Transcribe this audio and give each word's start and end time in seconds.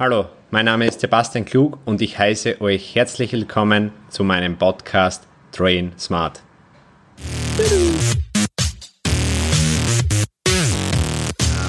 Hallo, 0.00 0.30
mein 0.50 0.64
Name 0.64 0.86
ist 0.86 1.00
Sebastian 1.00 1.44
Klug 1.44 1.76
und 1.84 2.00
ich 2.00 2.18
heiße 2.18 2.62
euch 2.62 2.94
herzlich 2.94 3.32
willkommen 3.32 3.92
zu 4.08 4.24
meinem 4.24 4.56
Podcast 4.56 5.28
Train 5.52 5.92
Smart. 5.98 6.40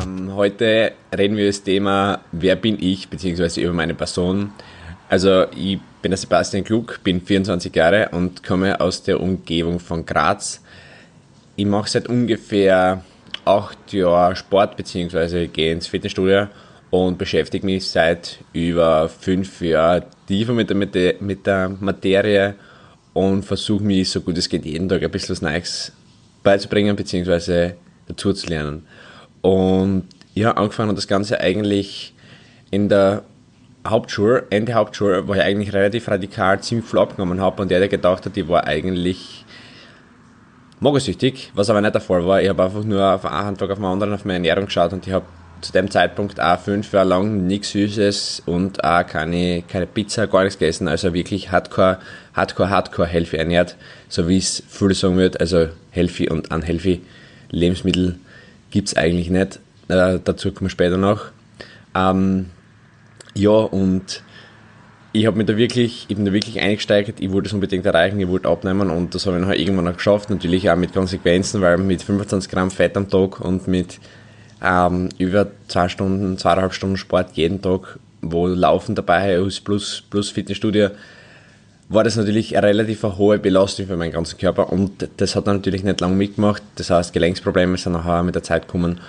Ähm, 0.02 0.33
heute 0.33 0.94
reden 1.13 1.36
wir 1.36 1.44
über 1.44 1.52
das 1.52 1.63
Thema, 1.63 2.21
wer 2.31 2.55
bin 2.55 2.81
ich, 2.81 3.09
beziehungsweise 3.09 3.59
über 3.59 3.73
meine 3.73 3.96
Person. 3.96 4.53
Also 5.09 5.47
ich 5.53 5.79
bin 6.01 6.11
der 6.11 6.17
Sebastian 6.17 6.63
Klug, 6.63 7.01
bin 7.03 7.19
24 7.19 7.75
Jahre 7.75 8.11
und 8.13 8.43
komme 8.43 8.79
aus 8.79 9.03
der 9.03 9.19
Umgebung 9.19 9.81
von 9.81 10.05
Graz. 10.05 10.63
Ich 11.57 11.65
mache 11.65 11.89
seit 11.89 12.07
ungefähr 12.07 13.03
acht 13.43 13.91
Jahren 13.91 14.37
Sport, 14.37 14.77
beziehungsweise 14.77 15.49
gehe 15.49 15.73
ins 15.73 15.87
Fitnessstudio 15.87 16.48
und 16.91 17.17
beschäftige 17.17 17.66
mich 17.66 17.88
seit 17.88 18.39
über 18.53 19.09
fünf 19.09 19.62
Jahren 19.62 20.04
tiefer 20.27 20.54
mit 20.54 20.70
der, 20.70 21.16
mit 21.20 21.48
der 21.48 21.70
Materie 21.80 22.55
und 23.14 23.44
versuche 23.44 23.84
mich 23.84 24.09
so 24.09 24.22
gut 24.22 24.38
es 24.38 24.50
geht 24.50 24.66
jeden 24.66 24.88
Tag 24.88 25.02
ein 25.02 25.09
bisschen 25.09 25.31
was 25.31 25.41
Neues 25.41 25.91
beizubringen 26.44 26.95
bzw. 26.95 27.72
dazu 28.08 28.34
zu 28.34 28.48
lernen. 28.48 28.86
Und 29.41 30.04
ja, 30.34 30.52
angefangen 30.52 30.90
hat 30.90 30.98
das 30.98 31.08
Ganze 31.08 31.40
eigentlich 31.40 32.14
in 32.72 32.90
der 32.90 33.23
Hauptschule, 33.88 34.45
Ende 34.50 34.73
Hauptschule, 34.73 35.28
wo 35.28 35.34
ich 35.34 35.42
eigentlich 35.42 35.73
relativ 35.73 36.08
radikal 36.08 36.62
ziemlich 36.62 36.88
viel 36.88 37.00
abgenommen 37.00 37.42
habe 37.42 37.62
und 37.62 37.72
der, 37.72 37.80
der 37.80 37.88
gedacht 37.88 38.26
hat, 38.26 38.38
ich 38.38 38.48
war 38.48 38.66
eigentlich 38.66 39.45
magersüchtig, 40.80 41.52
was 41.55 41.70
aber 41.70 41.81
nicht 41.81 41.94
der 41.94 42.02
Fall 42.02 42.26
war. 42.26 42.42
Ich 42.42 42.50
habe 42.50 42.64
einfach 42.64 42.84
nur 42.84 43.17
von 43.20 43.30
einem 43.31 43.58
Tag 43.58 43.70
auf 43.72 43.78
den 43.78 43.86
anderen 43.86 44.14
auf 44.14 44.26
meine 44.26 44.36
Ernährung 44.48 44.66
geschaut 44.66 44.94
und 44.94 45.08
ich 45.08 45.14
habe 45.14 45.26
zu 45.62 45.72
dem 45.72 45.90
Zeitpunkt 45.92 46.40
auch 46.40 46.60
fünf 46.60 46.92
Jahre 46.92 47.08
lang 47.08 47.48
nichts 47.48 47.72
Süßes 47.72 48.44
und 48.46 48.84
auch 48.84 49.06
keine, 49.06 49.62
keine 49.62 49.88
Pizza, 49.88 50.28
gar 50.28 50.44
nichts 50.44 50.60
gegessen. 50.60 50.88
Also 50.88 51.14
wirklich 51.14 51.52
hardcore, 51.52 52.00
hardcore, 52.34 52.70
hardcore 52.70 53.08
healthy 53.08 53.38
ernährt, 53.38 53.76
so 54.09 54.28
wie 54.28 54.38
es 54.38 54.64
viele 54.68 54.94
sagen 54.94 55.18
wird. 55.18 55.40
Also 55.40 55.70
healthy 55.92 56.30
und 56.30 56.52
unhealthy 56.52 57.02
Lebensmittel 57.52 58.18
gibt 58.72 58.88
es 58.90 58.95
eigentlich 58.95 59.30
nicht. 59.30 59.59
Äh, 59.88 60.20
dazu 60.23 60.52
kommen 60.52 60.68
wir 60.68 60.72
später 60.72 60.98
noch. 60.98 61.28
Ähm, 61.96 62.48
ja, 63.36 63.52
und 63.52 64.23
ich 65.14 65.25
habe 65.25 65.38
mich 65.38 65.48
da 65.48 65.58
wirklich, 65.58 66.06
ich 66.08 66.16
bin 66.16 66.25
da 66.25 66.31
wirklich 66.31 66.59
eingesteigert, 66.59 67.20
ich 67.20 67.31
wollte 67.31 67.48
es 67.48 67.53
unbedingt 67.53 67.86
erreichen, 67.86 68.20
ich 68.20 68.28
wollte 68.28 68.48
abnehmen 68.48 68.90
und 68.90 69.14
das 69.14 69.25
habe 69.25 69.38
ich 69.38 69.46
noch 69.46 69.52
irgendwann 69.52 69.86
noch 69.86 69.98
geschafft, 69.98 70.30
natürlich 70.30 70.70
auch 70.70 70.78
mit 70.78 70.94
Konsequenzen, 70.94 71.62
weil 71.62 71.78
mit 71.78 72.02
25 72.02 72.50
Gramm 72.50 72.72
Fett 72.72 72.96
am 72.96 73.09
Tag 73.09 73.42
und 73.42 73.68
mit 73.68 74.00
ähm, 74.64 75.09
über 75.17 75.48
zwei 75.67 75.90
Stunden, 75.90 76.38
zweieinhalb 76.38 76.73
Stunden 76.73 76.98
Sport 76.98 77.31
jeden 77.34 77.62
Tag, 77.62 78.00
wo 78.22 78.48
Laufen 78.48 78.95
dabei 78.95 79.36
ist, 79.36 79.62
plus, 79.62 80.03
plus 80.09 80.30
Fitnessstudio, 80.30 80.90
war 81.90 82.03
das 82.03 82.16
natürlich 82.16 82.56
eine 82.56 82.68
relativ 82.68 83.03
hohe 83.03 83.38
Belastung 83.38 83.88
für 83.88 83.98
meinen 83.98 84.14
ganzen 84.14 84.38
Körper 84.38 84.72
und 84.72 85.09
das 85.18 85.36
hat 85.36 85.45
natürlich 85.45 85.84
nicht 85.84 86.00
lange 86.00 86.16
mitgemacht. 86.16 86.64
Das 86.76 86.90
heißt, 86.90 87.12
Gelenksprobleme 87.12 87.78
sind 87.78 87.94
nachher 87.94 88.23
mit 88.23 88.36
der 88.36 88.44
Zeit 88.44 88.68
gekommen 88.68 89.02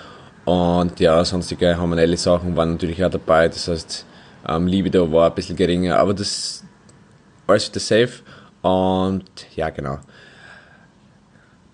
und 0.45 0.99
ja, 0.99 1.23
sonstige 1.23 1.79
hormonelle 1.79 2.17
Sachen 2.17 2.57
waren 2.57 2.73
natürlich 2.73 3.03
auch 3.03 3.09
dabei. 3.09 3.47
Das 3.47 3.67
heißt, 3.67 4.05
ähm, 4.49 4.67
Libido 4.67 5.09
war 5.11 5.29
ein 5.29 5.35
bisschen 5.35 5.55
geringer, 5.55 5.97
aber 5.97 6.13
das 6.13 6.63
alles 7.47 7.69
wieder 7.69 7.79
safe 7.79 8.21
und 8.61 9.23
ja, 9.55 9.69
genau. 9.69 9.99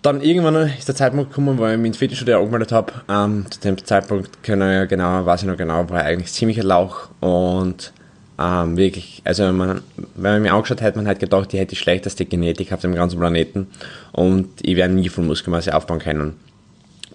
Dann 0.02 0.22
irgendwann 0.22 0.54
ist 0.78 0.88
der 0.88 0.94
Zeitpunkt 0.94 1.30
gekommen, 1.30 1.58
wo 1.58 1.66
ich 1.66 1.76
mich 1.76 1.88
ins 1.88 1.98
Fitnessstudio 1.98 2.38
angemeldet 2.38 2.72
habe. 2.72 2.92
Ähm, 3.08 3.44
zu 3.50 3.60
dem 3.60 3.84
Zeitpunkt 3.84 4.42
kann 4.42 4.62
ich 4.62 4.88
genau, 4.88 5.26
weiß 5.26 5.42
ich 5.42 5.48
noch 5.48 5.58
genau, 5.58 5.88
war 5.90 6.00
ich 6.00 6.06
eigentlich 6.06 6.32
ziemlich 6.32 6.58
ein 6.58 6.66
Lauch 6.66 7.10
und 7.20 7.92
ähm, 8.38 8.78
wirklich, 8.78 9.20
also 9.24 9.44
wenn 9.44 9.56
man, 9.56 9.82
wenn 10.14 10.32
man 10.32 10.42
mir 10.42 10.54
angeschaut 10.54 10.80
hätte, 10.80 10.96
man 10.96 11.06
halt 11.06 11.18
gedacht, 11.18 11.52
ich 11.52 11.60
hätte 11.60 11.70
die 11.70 11.76
schlechteste 11.76 12.24
Genetik 12.24 12.72
auf 12.72 12.80
dem 12.80 12.94
ganzen 12.94 13.18
Planeten 13.18 13.66
und 14.12 14.48
ich 14.62 14.76
werde 14.76 14.94
nie 14.94 15.10
von 15.10 15.26
Muskelmasse 15.26 15.74
aufbauen 15.74 15.98
können. 15.98 16.36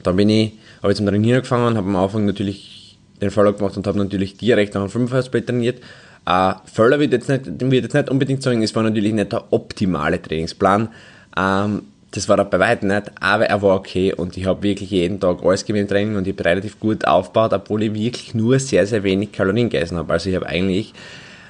Dann 0.04 0.16
bin 0.16 0.30
ich, 0.30 0.54
habe 0.84 0.92
ich 0.92 0.98
zum 0.98 1.08
Trainieren 1.08 1.38
angefangen, 1.38 1.78
habe 1.78 1.88
am 1.88 1.96
Anfang 1.96 2.26
natürlich 2.26 3.00
den 3.20 3.32
Follow 3.32 3.54
gemacht 3.54 3.76
und 3.76 3.88
habe 3.88 3.98
natürlich 3.98 4.38
direkt 4.38 4.76
nach 4.76 4.82
einem 4.82 4.92
5 4.92 5.26
Split 5.26 5.48
trainiert. 5.48 5.80
Äh, 6.28 6.54
Völler 6.72 7.00
wird 7.00 7.14
jetzt 7.14 7.30
nicht, 7.30 7.46
wird 7.48 7.84
jetzt 7.84 7.94
nicht 7.94 8.10
unbedingt 8.12 8.44
sagen, 8.44 8.62
es 8.62 8.76
war 8.76 8.84
natürlich 8.84 9.14
nicht 9.14 9.32
der 9.32 9.52
optimale 9.52 10.22
Trainingsplan. 10.22 10.90
Ähm, 11.36 11.82
das 12.16 12.30
war 12.30 12.38
er 12.38 12.46
bei 12.46 12.60
weitem 12.60 12.88
nicht, 12.88 13.12
aber 13.20 13.48
er 13.48 13.62
war 13.62 13.76
okay 13.76 14.14
und 14.14 14.38
ich 14.38 14.46
habe 14.46 14.64
wirklich 14.64 14.90
jeden 14.90 15.20
Tag 15.20 15.44
alles 15.44 15.66
gegeben 15.66 15.80
im 15.80 15.88
Training 15.90 16.16
und 16.16 16.26
ich 16.26 16.34
habe 16.34 16.46
relativ 16.46 16.80
gut 16.80 17.06
aufgebaut, 17.06 17.52
obwohl 17.52 17.84
ich 17.84 17.94
wirklich 17.94 18.34
nur 18.34 18.58
sehr, 18.58 18.88
sehr 18.88 19.04
wenig 19.04 19.34
Kalorien 19.34 19.70
gegessen 19.70 19.98
habe. 19.98 20.14
Also 20.14 20.30
ich 20.30 20.36
habe 20.38 20.46
eigentlich 20.46 20.94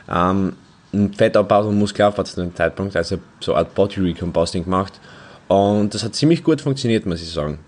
ähm, 0.10 0.54
einen 0.92 1.14
Fettabbau 1.14 1.68
und 1.68 1.78
Muskelaufbau 1.78 2.24
zu 2.24 2.42
dem 2.42 2.56
Zeitpunkt, 2.56 2.96
also 2.96 3.20
so 3.40 3.54
eine 3.54 3.60
Art 3.60 3.76
Body 3.76 4.02
Recomposting 4.02 4.64
gemacht 4.64 5.00
und 5.48 5.94
das 5.94 6.04
hat 6.04 6.16
ziemlich 6.16 6.44
gut 6.44 6.62
funktioniert, 6.62 7.06
muss 7.06 7.22
ich 7.22 7.30
sagen. 7.30 7.60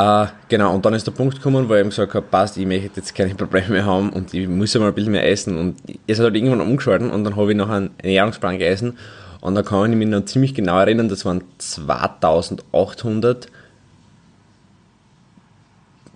Uh, 0.00 0.26
genau, 0.48 0.74
und 0.74 0.86
dann 0.86 0.94
ist 0.94 1.06
der 1.06 1.12
Punkt 1.12 1.36
gekommen, 1.36 1.68
wo 1.68 1.74
ich 1.74 1.80
eben 1.80 1.90
gesagt 1.90 2.14
habe, 2.14 2.24
passt, 2.24 2.56
ich 2.56 2.64
möchte 2.64 2.92
jetzt 2.96 3.14
keine 3.14 3.34
Probleme 3.34 3.68
mehr 3.68 3.84
haben 3.84 4.08
und 4.10 4.32
ich 4.32 4.48
muss 4.48 4.72
ja 4.72 4.80
mal 4.80 4.88
ein 4.88 4.94
bisschen 4.94 5.12
mehr 5.12 5.28
essen. 5.28 5.58
Und 5.58 5.76
es 6.06 6.18
hat 6.18 6.24
halt 6.24 6.36
irgendwann 6.36 6.62
umgeschalten 6.62 7.10
und 7.10 7.24
dann 7.24 7.36
habe 7.36 7.50
ich 7.50 7.56
noch 7.58 7.68
einen 7.68 7.90
Ernährungsplan 7.98 8.58
gegessen 8.58 8.96
und 9.40 9.54
da 9.54 9.62
kann 9.62 9.90
ich 9.92 9.98
mich 9.98 10.08
noch 10.08 10.24
ziemlich 10.24 10.54
genau 10.54 10.78
erinnern, 10.78 11.08
das 11.08 11.24
waren 11.24 11.42
2800 11.58 13.48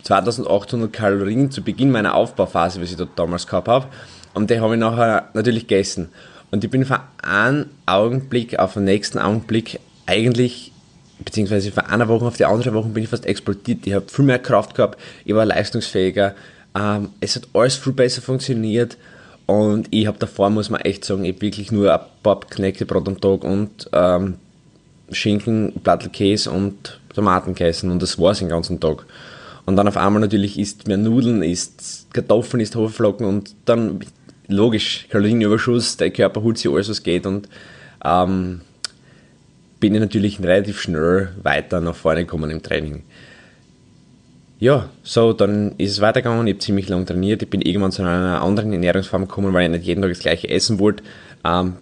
2800 0.02 0.92
Kalorien 0.92 1.50
zu 1.50 1.62
Beginn 1.62 1.90
meiner 1.90 2.14
Aufbauphase, 2.14 2.80
was 2.82 2.90
ich 2.90 2.96
dort 2.96 3.18
damals 3.18 3.46
gehabt 3.46 3.68
habe. 3.68 3.86
Und 4.34 4.50
die 4.50 4.60
habe 4.60 4.74
ich 4.74 4.80
nachher 4.80 5.30
natürlich 5.32 5.66
gegessen. 5.66 6.10
Und 6.50 6.62
ich 6.62 6.70
bin 6.70 6.84
von 6.84 6.98
einem 7.22 7.66
Augenblick 7.86 8.58
auf 8.58 8.74
den 8.74 8.84
nächsten 8.84 9.18
Augenblick 9.18 9.80
eigentlich, 10.04 10.72
beziehungsweise 11.20 11.72
von 11.72 11.86
einer 11.86 12.06
Woche 12.08 12.26
auf 12.26 12.36
die 12.36 12.44
andere 12.44 12.74
Woche 12.74 12.88
bin 12.88 13.02
ich 13.02 13.08
fast 13.08 13.24
explodiert. 13.24 13.86
Ich 13.86 13.94
habe 13.94 14.06
viel 14.08 14.26
mehr 14.26 14.38
Kraft 14.38 14.74
gehabt, 14.74 15.00
ich 15.24 15.34
war 15.34 15.46
leistungsfähiger, 15.46 16.34
ähm, 16.78 17.08
es 17.20 17.36
hat 17.36 17.48
alles 17.54 17.76
viel 17.76 17.94
besser 17.94 18.20
funktioniert 18.20 18.98
und 19.46 19.88
ich 19.90 20.06
habe 20.06 20.18
davor, 20.18 20.50
muss 20.50 20.70
man 20.70 20.80
echt 20.80 21.04
sagen, 21.04 21.24
ich 21.24 21.40
wirklich 21.40 21.70
nur 21.70 21.92
ein 21.92 22.06
paar 22.22 22.40
Knäckebrot 22.40 23.06
am 23.06 23.20
Tag 23.20 23.44
und 23.44 23.90
ähm, 23.92 24.36
Schinken, 25.10 25.74
Plattelkäse 25.82 26.50
und 26.50 27.00
Tomaten 27.14 27.54
gegessen 27.54 27.90
und 27.90 28.00
das 28.02 28.18
war 28.18 28.32
es 28.32 28.38
den 28.38 28.48
ganzen 28.48 28.80
Tag. 28.80 29.04
Und 29.66 29.76
dann 29.76 29.88
auf 29.88 29.96
einmal 29.96 30.20
natürlich 30.20 30.58
isst 30.58 30.88
mehr 30.88 30.96
Nudeln, 30.96 31.42
isst 31.42 32.06
Kartoffeln, 32.12 32.60
isst 32.60 32.76
Haferflocken 32.76 33.26
und 33.26 33.54
dann, 33.64 34.00
logisch, 34.48 35.06
Kalorienüberschuss, 35.10 35.96
der 35.96 36.10
Körper 36.10 36.42
holt 36.42 36.58
sich 36.58 36.70
alles, 36.70 36.88
was 36.88 37.02
geht 37.02 37.26
und 37.26 37.48
ähm, 38.04 38.62
bin 39.80 39.94
ich 39.94 40.00
natürlich 40.00 40.40
relativ 40.40 40.80
schnell 40.80 41.30
weiter 41.42 41.80
nach 41.80 41.94
vorne 41.94 42.24
gekommen 42.24 42.50
im 42.50 42.62
Training 42.62 43.02
ja, 44.64 44.88
so, 45.02 45.34
dann 45.34 45.72
ist 45.76 45.90
es 45.90 46.00
weitergegangen. 46.00 46.46
Ich 46.46 46.54
habe 46.54 46.60
ziemlich 46.60 46.88
lang 46.88 47.04
trainiert. 47.04 47.42
Ich 47.42 47.50
bin 47.50 47.60
irgendwann 47.60 47.92
zu 47.92 48.00
einer 48.00 48.40
anderen 48.40 48.72
Ernährungsform 48.72 49.28
gekommen, 49.28 49.52
weil 49.52 49.64
ich 49.64 49.70
nicht 49.70 49.84
jeden 49.84 50.00
Tag 50.00 50.10
das 50.10 50.20
gleiche 50.20 50.48
essen 50.48 50.78
wollte. 50.78 51.04
Ähm, 51.44 51.74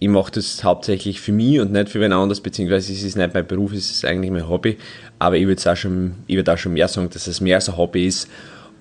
ich 0.00 0.08
mache 0.10 0.32
das 0.32 0.62
hauptsächlich 0.62 1.22
für 1.22 1.32
mich 1.32 1.60
und 1.60 1.72
nicht 1.72 1.88
für 1.88 2.00
wen 2.00 2.12
anders, 2.12 2.42
beziehungsweise 2.42 2.92
es 2.92 3.02
ist 3.02 3.16
nicht 3.16 3.32
mein 3.32 3.46
Beruf, 3.46 3.72
es 3.72 3.90
ist 3.90 4.04
eigentlich 4.04 4.30
mein 4.30 4.46
Hobby. 4.46 4.76
Aber 5.18 5.38
ich 5.38 5.46
würde 5.46 5.72
auch 5.72 5.76
schon, 5.76 6.16
ich 6.26 6.36
würde 6.36 6.52
auch 6.52 6.58
schon 6.58 6.74
mehr 6.74 6.88
sagen, 6.88 7.08
dass 7.08 7.26
es 7.26 7.40
mehr 7.40 7.58
so 7.62 7.72
ein 7.72 7.78
Hobby 7.78 8.06
ist 8.06 8.28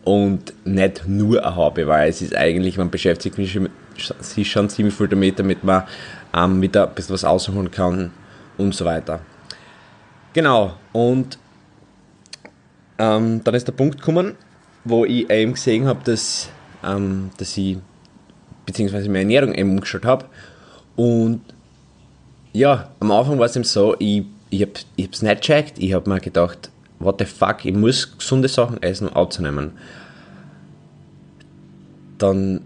und 0.04 0.54
nicht 0.66 1.08
nur 1.08 1.46
ein 1.46 1.56
Hobby, 1.56 1.88
weil 1.88 2.10
es 2.10 2.22
ist 2.22 2.36
eigentlich, 2.36 2.78
man 2.78 2.90
beschäftigt 2.90 3.38
sich 3.38 4.52
schon 4.52 4.68
ziemlich 4.70 4.94
viel 4.94 5.08
damit, 5.08 5.40
damit 5.40 5.64
man 5.64 5.84
ähm, 6.36 6.62
wieder 6.62 6.90
ein 6.90 6.94
bisschen 6.94 7.14
was 7.14 7.24
ausholen 7.24 7.72
kann 7.72 8.12
und 8.58 8.76
so 8.76 8.84
weiter. 8.84 9.22
Genau, 10.34 10.74
und 10.92 11.38
ähm, 13.04 13.44
dann 13.44 13.56
ist 13.56 13.68
der 13.68 13.74
Punkt 13.74 13.98
gekommen, 14.00 14.36
wo 14.86 15.04
ich 15.06 15.30
eben 15.30 15.54
gesehen 15.54 15.86
habe, 15.86 16.00
dass, 16.04 16.50
ähm, 16.84 17.32
dass 17.38 17.58
ich 17.58 17.78
beziehungsweise 18.66 19.10
meine 19.10 19.20
Ernährung 19.20 19.54
eben 19.54 19.72
umgeschaut 19.72 20.06
habe. 20.06 20.26
Und 20.96 21.42
ja, 22.54 22.92
am 23.00 23.12
Anfang 23.12 23.40
war 23.40 23.46
es 23.46 23.56
eben 23.56 23.66
so, 23.66 23.96
ich, 24.00 24.24
ich 24.50 24.62
habe 24.62 24.74
es 24.98 25.22
nicht 25.22 25.42
gecheckt, 25.42 25.80
ich 25.80 25.94
habe 25.94 26.10
mir 26.10 26.20
gedacht, 26.20 26.72
what 27.00 27.20
the 27.20 27.26
fuck, 27.26 27.66
ich 27.66 27.74
muss 27.74 28.18
gesunde 28.18 28.48
Sachen 28.48 28.82
essen, 28.82 29.08
um 29.08 29.16
abzunehmen. 29.16 29.72
Dann 32.20 32.62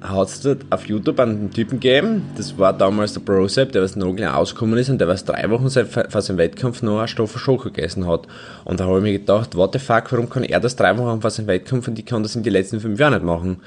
hat 0.00 0.28
es 0.28 0.40
dort 0.40 0.64
auf 0.70 0.86
YouTube 0.86 1.20
einen 1.20 1.50
Typen 1.50 1.78
gegeben, 1.78 2.22
das 2.36 2.56
war 2.56 2.72
damals 2.72 3.12
der 3.12 3.20
Brosep, 3.20 3.72
der 3.72 3.82
was 3.82 3.96
noch 3.96 4.14
gleich 4.14 4.32
ausgekommen 4.32 4.78
ist 4.78 4.88
und 4.88 4.98
der 4.98 5.08
was 5.08 5.24
drei 5.24 5.50
Wochen 5.50 5.68
vor 5.68 6.22
seinem 6.22 6.38
Wettkampf 6.38 6.82
noch 6.82 6.98
einen 6.98 7.08
Stoff 7.08 7.38
Schoko 7.38 7.64
gegessen 7.64 8.06
hat. 8.06 8.26
Und 8.64 8.80
da 8.80 8.86
habe 8.86 8.98
ich 8.98 9.02
mir 9.02 9.12
gedacht, 9.12 9.54
what 9.56 9.72
the 9.74 9.78
fuck, 9.78 10.10
warum 10.10 10.30
kann 10.30 10.44
er 10.44 10.58
das 10.58 10.76
drei 10.76 10.96
Wochen 10.96 11.20
vor 11.20 11.30
seinem 11.30 11.48
Wettkampf 11.48 11.86
und 11.88 11.98
ich 11.98 12.06
kann 12.06 12.22
das 12.22 12.34
in 12.34 12.42
die 12.42 12.50
letzten 12.50 12.80
fünf 12.80 12.98
Jahren 12.98 13.12
nicht 13.12 13.24
machen? 13.24 13.58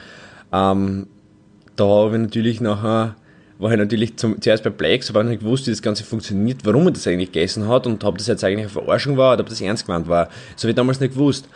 Ähm, 0.52 1.08
da 1.76 1.86
habe 1.86 2.16
ich 2.16 2.22
natürlich 2.22 2.62
nachher, 2.62 3.16
war 3.60 3.72
ich 3.72 3.78
natürlich 3.78 4.18
zum, 4.18 4.42
zuerst 4.42 4.66
war 4.66 4.72
ich 4.82 5.14
nicht 5.30 5.42
gewusst, 5.42 5.68
wie 5.68 5.72
das 5.72 5.84
Ganze 5.84 6.04
funktioniert, 6.04 6.66
warum 6.66 6.88
er 6.88 6.92
das 6.94 7.06
eigentlich 7.06 7.32
gegessen 7.32 7.68
hat 7.68 7.86
und 7.86 8.04
ob 8.04 8.18
das 8.18 8.26
jetzt 8.26 8.44
eigentlich 8.44 8.62
eine 8.62 8.70
Verarschung 8.70 9.18
war 9.18 9.34
oder 9.34 9.42
ob 9.42 9.50
das 9.50 9.62
ernst 9.62 9.86
gemeint 9.86 10.08
war. 10.08 10.30
So 10.56 10.64
habe 10.64 10.72
ich 10.72 10.76
damals 10.76 11.00
nicht 11.00 11.14
gewusst. 11.14 11.48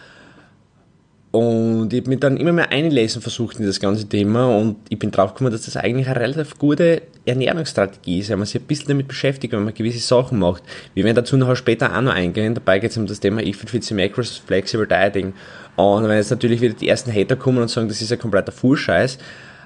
Und 1.31 1.91
ich 1.91 1.99
habe 1.99 2.09
mich 2.09 2.19
dann 2.19 2.37
immer 2.37 2.53
mehr 2.53 2.71
einlesen 2.71 3.21
versucht 3.21 3.59
in 3.59 3.65
das 3.65 3.79
ganze 3.79 4.07
Thema 4.07 4.47
und 4.57 4.77
ich 4.89 4.97
bin 4.97 5.11
drauf 5.11 5.33
gekommen, 5.33 5.51
dass 5.51 5.65
das 5.65 5.75
eigentlich 5.75 6.07
eine 6.07 6.19
relativ 6.19 6.57
gute 6.57 7.01
Ernährungsstrategie 7.25 8.19
ist, 8.19 8.29
wenn 8.29 8.39
man 8.39 8.45
sich 8.45 8.61
ein 8.61 8.65
bisschen 8.65 8.87
damit 8.87 9.09
beschäftigt, 9.09 9.53
wenn 9.53 9.65
man 9.65 9.73
gewisse 9.73 9.99
Sachen 9.99 10.39
macht. 10.39 10.63
Wir 10.93 11.03
werden 11.03 11.15
dazu 11.15 11.35
noch 11.35 11.53
später 11.55 11.95
auch 11.95 12.01
noch 12.01 12.13
eingehen. 12.13 12.53
Dabei 12.53 12.79
geht 12.79 12.91
es 12.91 12.97
um 12.97 13.05
das 13.07 13.19
Thema 13.19 13.45
If 13.45 13.71
It 13.73 13.91
Macros, 13.91 14.37
Flexible 14.37 14.87
Dieting. 14.87 15.33
Und 15.75 16.07
wenn 16.07 16.15
jetzt 16.15 16.31
natürlich 16.31 16.61
wieder 16.61 16.73
die 16.73 16.87
ersten 16.87 17.13
Hater 17.13 17.35
kommen 17.35 17.59
und 17.59 17.69
sagen, 17.69 17.89
das 17.89 18.01
ist 18.01 18.11
ein 18.11 18.19
kompletter 18.19 18.53
Fullscheiß, 18.53 19.17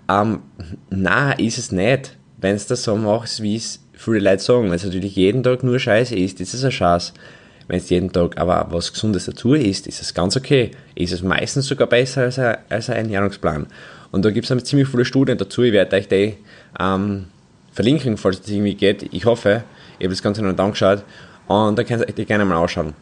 ähm, 0.09 0.39
na, 0.89 1.33
ist 1.33 1.59
es 1.59 1.71
nicht. 1.71 2.17
Wenn 2.37 2.55
es 2.55 2.65
das 2.65 2.83
so 2.83 2.95
machst, 2.95 3.43
wie 3.43 3.55
es 3.55 3.79
viele 3.93 4.19
Leute 4.19 4.41
sagen, 4.41 4.65
wenn 4.65 4.73
es 4.73 4.83
natürlich 4.83 5.15
jeden 5.15 5.43
Tag 5.43 5.63
nur 5.63 5.77
Scheiße 5.77 6.15
ist, 6.15 6.41
ist 6.41 6.55
es 6.55 6.65
ein 6.65 6.71
Scheiß. 6.71 7.13
Wenn 7.71 7.77
es 7.77 7.89
jeden 7.89 8.11
Tag 8.11 8.37
aber 8.37 8.67
was 8.71 8.91
Gesundes 8.91 9.27
dazu 9.27 9.53
isst, 9.53 9.87
ist 9.87 10.01
es 10.01 10.13
ganz 10.13 10.35
okay. 10.35 10.71
Ist 10.93 11.13
es 11.13 11.21
meistens 11.21 11.67
sogar 11.67 11.87
besser 11.87 12.23
als 12.23 12.37
ein, 12.37 12.57
als 12.67 12.89
ein 12.89 12.97
Ernährungsplan. 12.97 13.65
Und 14.11 14.25
da 14.25 14.29
gibt 14.29 14.51
es 14.51 14.63
ziemlich 14.65 14.89
viele 14.89 15.05
Studien 15.05 15.37
dazu. 15.37 15.63
Ich 15.63 15.71
werde 15.71 15.95
euch 15.95 16.09
die 16.09 16.35
ähm, 16.77 17.27
verlinken, 17.71 18.17
falls 18.17 18.41
es 18.41 18.49
irgendwie 18.49 18.75
geht. 18.75 19.03
Ich 19.13 19.23
hoffe, 19.23 19.63
ich 19.99 20.03
habe 20.03 20.13
das 20.13 20.21
Ganze 20.21 20.41
noch 20.41 20.49
nicht 20.49 20.59
angeschaut. 20.59 21.05
Und 21.47 21.79
da 21.79 21.85
könnt 21.85 22.01
ihr 22.01 22.09
euch 22.09 22.15
die 22.15 22.25
gerne 22.25 22.43
mal 22.43 22.61
anschauen. 22.61 22.93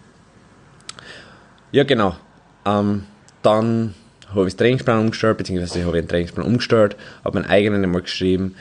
Ja, 1.71 1.83
genau. 1.83 2.15
Ähm, 2.63 3.05
dann 3.41 3.95
habe 4.29 4.41
ich 4.41 4.53
das 4.53 4.57
Trainingsplan 4.57 4.99
umgestellt, 4.99 5.39
beziehungsweise 5.39 5.83
habe 5.83 5.97
ich 5.97 6.03
den 6.03 6.09
Trainingsplan 6.09 6.45
umgestellt, 6.45 6.95
habe 7.25 7.39
meinen 7.39 7.49
eigenen 7.49 7.83
einmal 7.83 8.03
geschrieben. 8.03 8.53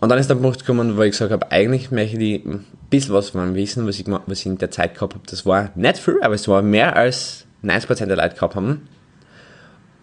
Und 0.00 0.08
dann 0.08 0.18
ist 0.18 0.30
der 0.30 0.36
Punkt 0.36 0.60
gekommen, 0.60 0.96
wo 0.96 1.02
ich 1.02 1.10
gesagt 1.10 1.32
habe, 1.32 1.52
eigentlich 1.52 1.90
möchte 1.90 2.16
ich 2.16 2.44
bisschen 2.90 3.14
was 3.14 3.30
von 3.30 3.40
meinem 3.40 3.54
Wissen, 3.54 3.86
was 3.86 3.98
ich, 3.98 4.06
was 4.06 4.40
ich 4.40 4.46
in 4.46 4.58
der 4.58 4.70
Zeit 4.70 4.94
gehabt 4.94 5.14
habe, 5.14 5.24
das 5.28 5.46
war 5.46 5.70
nicht 5.74 5.98
viel, 5.98 6.18
aber 6.22 6.34
es 6.34 6.48
war 6.48 6.60
mehr 6.62 6.96
als 6.96 7.46
90% 7.64 8.06
der 8.06 8.16
Leute 8.16 8.34
gehabt 8.34 8.56
haben, 8.56 8.88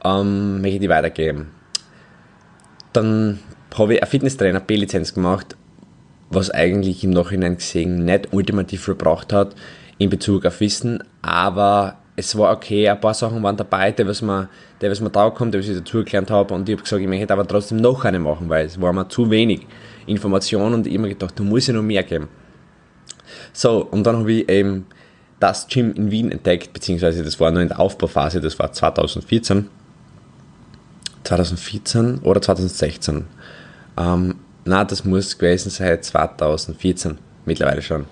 ähm, 0.04 0.62
möchte 0.62 0.76
ich 0.76 0.82
die 0.82 0.90
weitergeben. 0.90 1.52
Dann 2.94 3.40
habe 3.78 3.96
ich 3.96 4.02
eine 4.02 4.10
Fitnesstrainer 4.10 4.60
B-Lizenz 4.60 5.14
gemacht, 5.14 5.56
was 6.30 6.50
eigentlich 6.50 7.04
im 7.04 7.12
Nachhinein 7.12 7.58
gesehen 7.58 8.06
nicht 8.06 8.30
ultimativ 8.32 8.84
verbraucht 8.84 9.34
hat 9.34 9.56
in 9.98 10.10
Bezug 10.10 10.46
auf 10.46 10.60
Wissen, 10.60 11.04
aber 11.22 11.98
es 12.16 12.36
war 12.38 12.52
okay, 12.52 12.90
ein 12.90 13.00
paar 13.00 13.14
Sachen 13.14 13.44
waren 13.44 13.58
dabei, 13.58 13.92
die 13.92 14.08
was 14.08 14.22
mir, 14.22 14.50
da 14.80 15.30
kommt, 15.30 15.54
die 15.54 15.60
was 15.60 15.68
ich 15.68 15.78
dazu 15.78 16.04
gelernt 16.04 16.32
habe 16.32 16.54
und 16.54 16.68
ich 16.68 16.74
habe 16.74 16.84
gesagt, 16.84 17.02
ich 17.02 17.08
möchte 17.08 17.32
aber 17.32 17.48
trotzdem 17.48 17.78
noch 17.78 18.04
eine 18.06 18.20
machen, 18.20 18.50
weil 18.50 18.66
es 18.66 18.82
war 18.82 18.92
mir 18.92 19.08
zu 19.08 19.30
wenig 19.30 19.68
Information 20.08 20.74
und 20.74 20.88
ich 20.88 20.94
habe 20.94 21.04
mir 21.04 21.10
gedacht, 21.10 21.40
da 21.40 21.44
muss 21.44 21.68
ja 21.68 21.74
noch 21.74 21.84
mehr 21.84 22.04
geben. 22.04 22.28
So, 23.54 23.84
und 23.84 24.04
dann 24.04 24.18
habe 24.18 24.32
ich 24.32 24.50
eben 24.50 24.86
das 25.40 25.68
Gym 25.68 25.94
in 25.94 26.12
Wien 26.12 26.32
entdeckt, 26.32 26.74
beziehungsweise 26.74 27.24
das 27.24 27.40
war 27.40 27.52
nur 27.52 27.62
in 27.62 27.68
der 27.68 27.80
Aufbauphase, 27.80 28.42
das 28.42 28.58
war 28.60 28.72
2014. 28.72 29.70
2014 31.24 32.20
oder 32.20 32.42
2016. 32.42 33.26
Ähm, 33.98 34.36
na, 34.66 34.84
das 34.84 35.06
muss 35.06 35.38
gewesen 35.38 35.70
sein 35.70 36.02
2014, 36.02 37.18
mittlerweile 37.46 37.82
schon. 37.82 38.06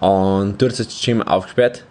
Und 0.00 0.60
dort 0.60 0.72
ist 0.72 0.80
das 0.80 1.00
Gym 1.00 1.22
aufgesperrt 1.22 1.84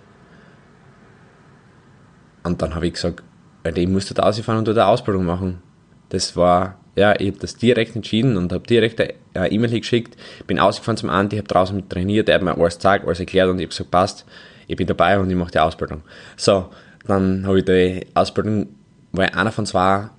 und 2.43 2.61
dann 2.61 2.75
habe 2.75 2.87
ich 2.87 2.93
gesagt, 2.93 3.23
ich 3.63 3.87
muss 3.87 4.05
da 4.07 4.23
rausfahren 4.23 4.59
und 4.59 4.67
dort 4.67 4.77
eine 4.77 4.87
Ausbildung 4.87 5.25
machen. 5.25 5.61
Das 6.09 6.35
war, 6.35 6.77
ja, 6.95 7.17
ich 7.19 7.27
habe 7.27 7.39
das 7.39 7.55
direkt 7.55 7.95
entschieden 7.95 8.37
und 8.37 8.51
habe 8.51 8.65
direkt 8.67 9.01
eine 9.33 9.51
E-Mail 9.51 9.79
geschickt, 9.79 10.17
bin 10.47 10.59
ausgefahren 10.59 10.97
zum 10.97 11.09
Andi, 11.09 11.37
habe 11.37 11.47
draußen 11.47 11.75
mit 11.75 11.89
trainiert, 11.89 12.29
er 12.29 12.35
hat 12.35 12.41
mir 12.41 12.57
alles 12.57 12.75
gezeigt, 12.75 13.05
alles 13.05 13.19
erklärt 13.19 13.49
und 13.49 13.59
ich 13.59 13.63
habe 13.63 13.69
gesagt, 13.69 13.91
passt, 13.91 14.25
ich 14.67 14.75
bin 14.75 14.87
dabei 14.87 15.19
und 15.19 15.29
ich 15.29 15.35
mache 15.35 15.51
die 15.51 15.59
Ausbildung. 15.59 16.01
So, 16.35 16.69
dann 17.07 17.45
habe 17.45 17.59
ich 17.59 17.65
die 17.65 18.05
Ausbildung, 18.13 18.67
war 19.11 19.25
ich 19.25 19.35
einer 19.35 19.51
von 19.51 19.65
zwei, 19.65 20.09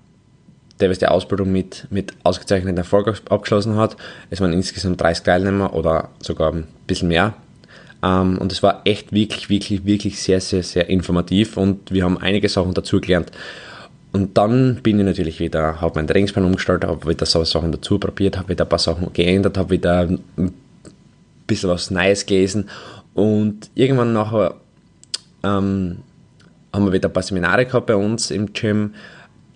der 0.81 0.93
die 0.93 1.07
Ausbildung 1.07 1.53
mit, 1.53 1.87
mit 1.91 2.13
ausgezeichneten 2.25 2.77
Erfolg 2.77 3.09
abgeschlossen 3.29 3.77
hat. 3.77 3.97
Es 4.31 4.41
waren 4.41 4.53
insgesamt 4.53 5.01
30 5.01 5.25
Teilnehmer 5.25 5.75
oder 5.75 6.09
sogar 6.21 6.53
ein 6.53 6.67
bisschen 6.87 7.09
mehr. 7.09 7.35
Ähm, 8.03 8.39
und 8.39 8.51
es 8.51 8.63
war 8.63 8.83
echt 8.85 9.13
wirklich, 9.13 9.49
wirklich, 9.49 9.85
wirklich 9.85 10.21
sehr, 10.21 10.41
sehr, 10.41 10.63
sehr 10.63 10.89
informativ 10.89 11.57
und 11.57 11.93
wir 11.93 12.05
haben 12.05 12.19
einige 12.19 12.49
Sachen 12.49 12.75
dazu 12.75 13.01
gelernt. 13.01 13.31
Und 14.12 14.37
dann 14.37 14.81
bin 14.82 14.99
ich 14.99 15.06
natürlich 15.06 15.41
wieder, 15.41 15.81
habe 15.81 15.94
meinen 15.97 16.06
Trainingsplan 16.06 16.44
umgestellt, 16.44 16.85
habe 16.85 17.09
wieder 17.09 17.25
so 17.25 17.44
Sachen 17.44 17.73
dazu 17.73 17.99
probiert, 17.99 18.37
habe 18.37 18.50
wieder 18.50 18.67
ein 18.67 18.69
paar 18.69 18.79
Sachen 18.79 19.12
geändert, 19.12 19.56
habe 19.56 19.70
wieder 19.70 20.00
ein 20.00 20.53
bisschen 21.47 21.70
was 21.70 21.91
Neues 21.91 22.26
gelesen 22.26 22.69
und 23.14 23.70
irgendwann 23.75 24.12
nachher 24.12 24.55
ähm, 25.43 25.99
haben 26.73 26.85
wir 26.85 26.93
wieder 26.93 27.09
ein 27.09 27.12
paar 27.12 27.23
Seminare 27.23 27.67
gehabt 27.67 27.87
bei 27.87 27.97
uns 27.97 28.31
im 28.31 28.53
Gym. 28.53 28.94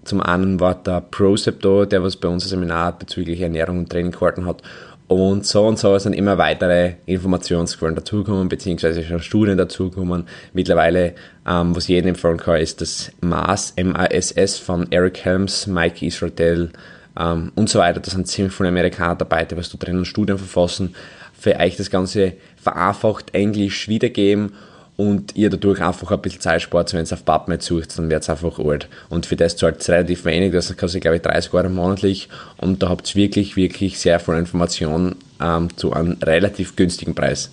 Zum 0.05 0.21
einen 0.21 0.61
war 0.61 0.75
der 0.75 1.01
Procep 1.01 1.61
da, 1.63 1.85
der 1.85 2.03
was 2.03 2.17
bei 2.17 2.29
uns 2.29 2.45
ein 2.45 2.49
Seminar 2.49 2.99
bezüglich 2.99 3.41
Ernährung 3.41 3.79
und 3.81 3.91
Training 3.91 4.13
gehalten 4.13 4.47
hat. 4.47 4.63
Und 5.09 5.47
so 5.47 5.67
und 5.67 5.79
so 5.79 5.97
sind 5.99 6.15
immer 6.15 6.37
weitere 6.37 6.95
Informationsquellen 7.07 7.95
dazugekommen, 7.95 8.49
beziehungsweise 8.49 9.05
schon 9.05 9.21
Studien 9.21 9.57
dazugekommen. 9.57 10.25
Mittlerweile, 10.53 11.15
ähm, 11.47 11.77
was 11.77 11.87
jedem 11.87 12.09
empfehlen 12.09 12.39
kann, 12.39 12.61
ist 12.61 12.81
das 12.81 13.13
MAS, 13.21 13.73
M-A-S-S 13.77 14.59
von 14.59 14.91
Eric 14.91 15.25
Helms, 15.25 15.69
Mike 15.69 16.05
Israel 16.05 16.71
ähm, 17.19 17.53
und 17.55 17.71
so 17.71 17.79
weiter. 17.79 18.01
Da 18.01 18.11
sind 18.11 18.27
ziemlich 18.27 18.53
viele 18.53 18.71
Amerikaner 18.71 19.15
dabei, 19.15 19.45
die 19.45 19.57
was 19.57 19.71
du 19.71 19.77
drinnen 19.77 20.05
Studien 20.05 20.39
verfassen, 20.39 20.97
für 21.39 21.57
euch 21.57 21.77
das 21.77 21.91
Ganze 21.91 22.33
vereinfacht 22.57 23.33
Englisch 23.33 23.87
wiedergeben 23.89 24.55
und 24.97 25.37
ihr 25.37 25.51
dadurch 25.51 25.83
einfach 25.83 26.11
ein 26.11 26.21
bisschen 26.21 26.41
Zeit 26.41 26.63
spart, 26.63 26.93
wenn 26.93 27.05
ihr 27.05 27.13
auf 27.13 27.25
PubMed 27.25 27.63
sucht, 27.63 27.99
dann 27.99 28.09
wird 28.09 28.23
es 28.23 28.31
einfach 28.31 28.59
alt. 28.59 28.89
Und 29.09 29.27
für 29.27 29.37
das 29.37 29.57
zahlt 29.57 29.81
es 29.81 29.89
relativ 29.89 30.25
wenig, 30.25 30.53
das 30.53 30.75
kostet 30.77 31.03
glaube 31.03 31.17
ich 31.17 31.23
30 31.23 31.53
Euro 31.53 31.69
monatlich 31.69 32.29
und 32.57 32.83
da 32.83 32.89
habt 32.89 33.15
ihr 33.15 33.23
wirklich, 33.23 33.57
wirklich 33.57 33.99
sehr 33.99 34.19
viel 34.21 34.35
Information 34.35 35.17
ähm, 35.41 35.69
zu 35.77 35.93
einem 35.93 36.17
relativ 36.23 36.77
günstigen 36.77 37.15
Preis. 37.15 37.51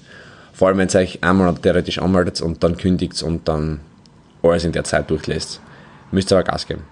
Vor 0.54 0.68
allem, 0.70 0.78
wenn 0.78 0.90
ihr 0.90 1.00
euch 1.00 1.24
einmal 1.24 1.54
theoretisch 1.56 2.00
anmeldet 2.00 2.42
und 2.42 2.64
dann 2.64 2.78
kündigt 2.78 3.22
und 3.24 3.48
dann 3.48 3.82
alles 4.42 4.64
in 4.64 4.72
der 4.72 4.84
Zeit 4.84 5.10
durchlässt. 5.10 5.60
Müsst 6.12 6.32
ihr 6.32 6.38
aber 6.38 6.44
Gas 6.44 6.68
geben. 6.68 6.84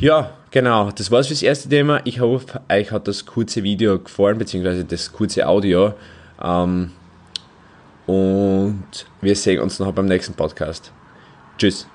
Ja, 0.00 0.30
genau, 0.50 0.90
das 0.90 1.10
war's 1.10 1.26
fürs 1.26 1.42
erste 1.42 1.68
Thema. 1.68 2.00
Ich 2.04 2.20
hoffe, 2.20 2.60
euch 2.68 2.90
hat 2.92 3.08
das 3.08 3.26
kurze 3.26 3.62
Video 3.62 3.98
gefallen, 3.98 4.38
beziehungsweise 4.38 4.84
das 4.84 5.12
kurze 5.12 5.46
Audio. 5.46 5.94
Ähm, 6.42 6.92
und 8.06 9.06
wir 9.20 9.36
sehen 9.36 9.60
uns 9.60 9.78
noch 9.78 9.92
beim 9.92 10.06
nächsten 10.06 10.34
Podcast. 10.34 10.92
Tschüss. 11.58 11.86